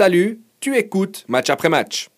[0.00, 2.08] Salut, tu écoutes match après match.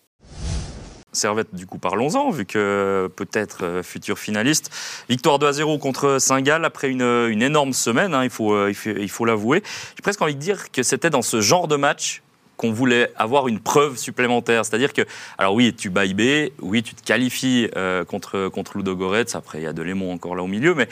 [1.11, 4.71] Servette, du coup, parlons-en, vu que peut-être euh, futur finaliste.
[5.09, 9.09] Victoire 2 à 0 contre Saint-Gall après une, énorme semaine, hein, il faut euh, il
[9.09, 9.65] faut l'avouer.
[9.97, 12.23] J'ai presque envie de dire que c'était dans ce genre de match
[12.57, 14.65] qu'on voulait avoir une preuve supplémentaire.
[14.65, 15.03] C'est-à-dire que,
[15.37, 19.65] alors oui, tu bats IB, oui, tu te qualifies euh, contre, contre Ludogorets, après il
[19.65, 20.87] y a de Lémon encore là au milieu, mais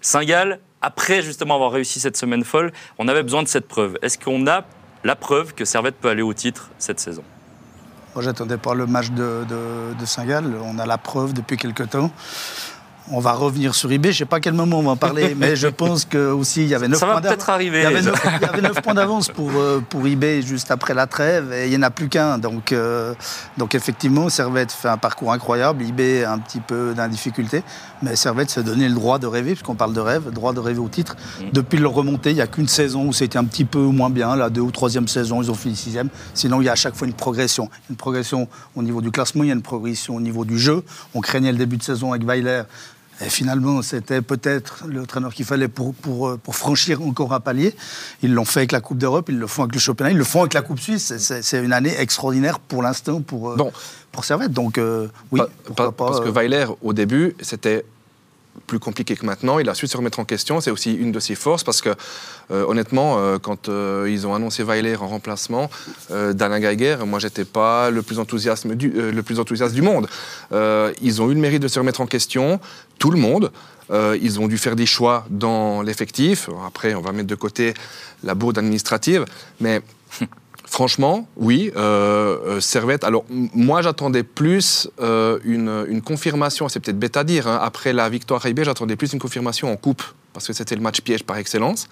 [0.00, 3.98] Saint-Gall, après justement avoir réussi cette semaine folle, on avait besoin de cette preuve.
[4.00, 4.64] Est-ce qu'on a
[5.04, 7.24] la preuve que Servette peut aller au titre cette saison
[8.14, 10.56] moi, j'attendais pas le match de, de, Saint-Gall.
[10.64, 12.10] On a la preuve depuis quelque temps.
[13.12, 14.12] On va revenir sur eBay.
[14.12, 16.30] Je ne sais pas à quel moment on va en parler, mais je pense que
[16.30, 17.60] aussi il y avait 9 points d'avance.
[17.60, 21.66] Il y avait 9, points d'avance pour, euh, pour eBay juste après la trêve et
[21.66, 22.38] il n'y en a plus qu'un.
[22.38, 23.14] Donc, euh,
[23.58, 25.82] donc effectivement, Servette fait un parcours incroyable.
[25.82, 27.62] eBay a un petit peu d'indificulté,
[28.02, 30.78] mais Servette s'est donné le droit de rêver, puisqu'on parle de rêve, droit de rêver
[30.78, 31.16] au titre.
[31.40, 31.44] Mm.
[31.52, 34.36] Depuis leur remontée, il n'y a qu'une saison où c'était un petit peu moins bien.
[34.36, 36.08] La deux ou troisième saison, ils ont fini sixième.
[36.34, 37.68] Sinon, il y a à chaque fois une progression.
[37.88, 40.84] Une progression au niveau du classement, il y a une progression au niveau du jeu.
[41.14, 42.62] On craignait le début de saison avec Weiler
[43.24, 47.40] et finalement, c'était peut-être le traîneur qu'il fallait pour, pour, euh, pour, franchir encore un
[47.40, 47.74] palier.
[48.22, 50.24] Ils l'ont fait avec la Coupe d'Europe, ils le font avec le championnat, ils le
[50.24, 51.12] font avec la Coupe Suisse.
[51.18, 53.70] C'est une année extraordinaire pour l'instant pour, euh,
[54.12, 54.52] pour Servette.
[54.52, 55.40] Donc, euh, oui,
[55.76, 57.84] pas, Parce que Weiler, au début, c'était
[58.66, 59.58] plus compliqué que maintenant.
[59.58, 60.60] Il a su se remettre en question.
[60.60, 61.90] C'est aussi une de ses forces parce que,
[62.50, 65.70] euh, honnêtement, euh, quand euh, ils ont annoncé Weiler en remplacement
[66.10, 70.08] d'Alain Geiger, moi, j'étais pas le plus, enthousiaste du, le plus enthousiaste du monde.
[70.52, 72.60] ils ont eu le mérite de se remettre en question,
[72.98, 73.50] tout le monde.
[73.90, 76.48] ils ont dû faire des choix dans l'effectif.
[76.66, 77.74] Après, on va mettre de côté
[78.22, 79.24] la bourde administrative.
[79.60, 79.82] Mais
[80.70, 81.72] Franchement, oui.
[81.74, 83.02] Euh, euh, Servette.
[83.02, 86.68] Alors, moi, j'attendais plus euh, une, confirmation.
[86.68, 87.48] C'est peut-être bête à dire.
[87.48, 87.58] Hein.
[87.60, 91.00] après la victoire IB, j'attendais plus une confirmation en coupe parce que c'était le match
[91.00, 91.88] piège par excellence.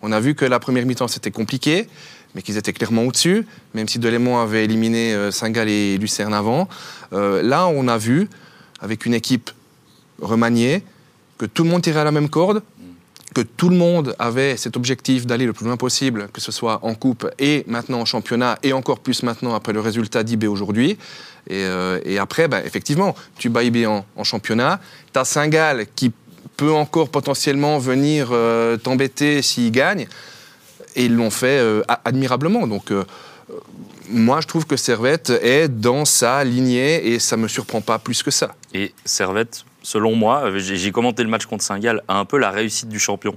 [0.00, 1.86] On a vu que la première mi-temps c'était compliqué,
[2.34, 6.66] mais qu'ils étaient clairement au-dessus, même si Delémont avait éliminé Saint-Gall et Lucerne avant.
[7.12, 8.30] là, on a vu,
[8.80, 9.50] avec une équipe
[10.22, 10.82] remaniée,
[11.36, 12.62] que tout le monde tirait à la même corde,
[13.34, 16.78] que tout le monde avait cet objectif d'aller le plus loin possible, que ce soit
[16.82, 20.96] en coupe et maintenant en championnat, et encore plus maintenant après le résultat d'IB aujourd'hui.
[21.50, 24.80] Et, euh, après, bah, effectivement, tu bats IB en, championnat,
[25.12, 26.12] tu as Saint-Gall qui
[26.56, 30.06] peut encore potentiellement venir euh, t'embêter s'il gagne,
[30.94, 32.68] et ils l'ont fait euh, admirablement.
[32.68, 32.92] Donc,
[34.08, 37.98] moi, je trouve que Servette est dans sa lignée et ça ne me surprend pas
[37.98, 38.54] plus que ça.
[38.72, 42.98] Et Servette, selon moi, j'ai commenté le match contre Saint-Gall, un peu la réussite du
[42.98, 43.36] champion.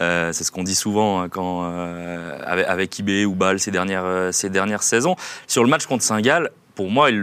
[0.00, 3.70] Euh, c'est ce qu'on dit souvent hein, quand, euh, avec, avec IB ou Bâle ces
[3.70, 5.16] dernières, euh, ces dernières saisons.
[5.46, 7.16] Sur le match contre Saint-Gall, pour moi, il le